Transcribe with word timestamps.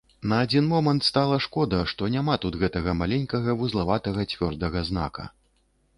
На 0.29 0.37
адзін 0.43 0.63
момант 0.69 1.03
стала 1.09 1.35
шкода, 1.45 1.81
што 1.93 2.09
няма 2.15 2.39
тут 2.45 2.57
гэтага 2.63 2.97
маленькага 3.03 3.57
вузлаватага 3.63 4.29
цвёрдага 4.33 4.79
знака. 4.93 5.23